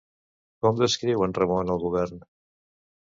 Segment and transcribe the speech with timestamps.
[0.65, 2.25] Com descriu en Ramon al govern?